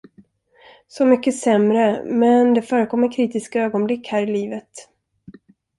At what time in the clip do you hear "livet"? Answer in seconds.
4.33-4.89